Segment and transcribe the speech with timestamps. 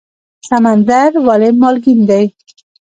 [0.49, 2.23] سمندر ولې مالګین دی؟